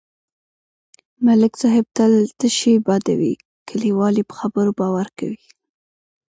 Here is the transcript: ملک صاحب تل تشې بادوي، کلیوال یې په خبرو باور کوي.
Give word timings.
ملک 1.25 1.53
صاحب 1.61 1.85
تل 1.97 2.11
تشې 2.39 2.73
بادوي، 2.85 3.33
کلیوال 3.67 4.15
یې 4.19 4.25
په 4.29 4.35
خبرو 4.39 4.71
باور 4.79 5.07
کوي. 5.17 5.43